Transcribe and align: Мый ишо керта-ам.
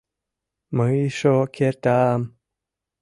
Мый 0.75 0.95
ишо 1.07 1.35
керта-ам. 1.55 2.21